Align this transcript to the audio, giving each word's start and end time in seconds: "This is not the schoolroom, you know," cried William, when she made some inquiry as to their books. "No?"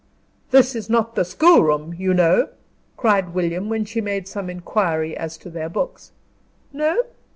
"This 0.49 0.73
is 0.73 0.89
not 0.89 1.13
the 1.13 1.23
schoolroom, 1.23 1.93
you 1.93 2.11
know," 2.11 2.49
cried 2.97 3.35
William, 3.35 3.69
when 3.69 3.85
she 3.85 4.01
made 4.01 4.27
some 4.27 4.49
inquiry 4.49 5.15
as 5.15 5.37
to 5.37 5.47
their 5.51 5.69
books. 5.69 6.11
"No?" 6.73 7.03